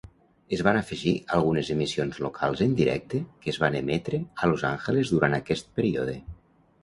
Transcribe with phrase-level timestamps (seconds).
[0.55, 5.13] Es van afegir algunes emissions locals en directe que es van emetre a Los Angeles
[5.15, 6.17] durant aquest període.